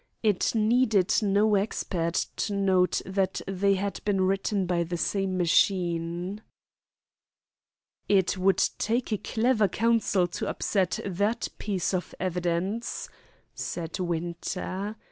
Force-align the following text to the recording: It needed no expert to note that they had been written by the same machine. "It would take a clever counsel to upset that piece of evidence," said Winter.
It 0.23 0.55
needed 0.55 1.13
no 1.21 1.53
expert 1.53 2.15
to 2.37 2.55
note 2.55 3.03
that 3.05 3.39
they 3.47 3.75
had 3.75 4.03
been 4.03 4.21
written 4.21 4.65
by 4.65 4.83
the 4.83 4.97
same 4.97 5.37
machine. 5.37 6.41
"It 8.09 8.35
would 8.35 8.63
take 8.79 9.11
a 9.13 9.19
clever 9.19 9.67
counsel 9.67 10.25
to 10.25 10.47
upset 10.49 10.99
that 11.05 11.49
piece 11.59 11.93
of 11.93 12.15
evidence," 12.19 13.09
said 13.53 13.99
Winter. 13.99 14.95